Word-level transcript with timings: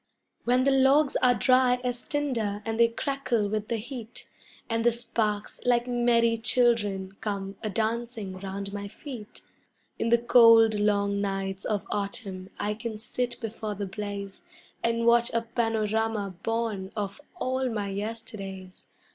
When 0.45 0.63
the 0.63 0.71
logs 0.71 1.15
are 1.17 1.35
dry 1.35 1.79
as 1.83 2.01
tinder 2.01 2.63
and 2.65 2.79
they 2.79 2.87
crackle 2.87 3.47
with 3.49 3.67
the 3.67 3.77
heat, 3.77 4.27
And 4.67 4.83
the 4.83 4.91
sparks, 4.91 5.59
like 5.63 5.85
merry 5.87 6.37
children, 6.37 7.11
come 7.21 7.55
a 7.61 7.69
dancing 7.69 8.39
round 8.39 8.73
my 8.73 8.87
feet, 8.87 9.41
In 9.99 10.09
the 10.09 10.17
cold, 10.17 10.73
long 10.73 11.21
nights 11.21 11.65
of 11.65 11.85
autumn 11.91 12.49
I 12.59 12.73
can 12.73 12.97
sit 12.97 13.39
before 13.41 13.75
the 13.75 13.85
blaze 13.85 14.41
And 14.83 15.05
watch 15.05 15.31
a 15.35 15.43
panorama 15.43 16.33
born 16.41 16.91
of 16.95 17.21
all 17.35 17.69
my 17.69 17.89
yesterdays. 17.89 18.87